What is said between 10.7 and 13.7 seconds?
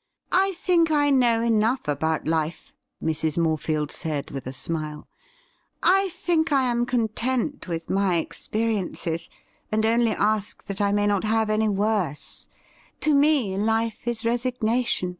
I may not have any worse. To me,